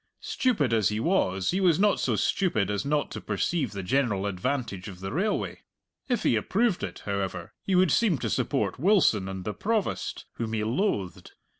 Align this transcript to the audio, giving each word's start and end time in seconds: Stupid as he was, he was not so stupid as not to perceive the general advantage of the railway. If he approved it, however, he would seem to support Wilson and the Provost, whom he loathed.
Stupid 0.23 0.73
as 0.73 0.89
he 0.89 0.99
was, 0.99 1.51
he 1.51 1.61
was 1.61 1.77
not 1.79 1.99
so 1.99 2.15
stupid 2.15 2.71
as 2.71 2.83
not 2.83 3.11
to 3.11 3.21
perceive 3.21 3.71
the 3.71 3.83
general 3.83 4.25
advantage 4.25 4.87
of 4.87 4.99
the 4.99 5.11
railway. 5.11 5.59
If 6.09 6.23
he 6.23 6.35
approved 6.35 6.83
it, 6.83 7.03
however, 7.05 7.53
he 7.61 7.75
would 7.75 7.91
seem 7.91 8.17
to 8.17 8.29
support 8.31 8.79
Wilson 8.79 9.29
and 9.29 9.45
the 9.45 9.53
Provost, 9.53 10.25
whom 10.37 10.53
he 10.53 10.63
loathed. 10.63 11.33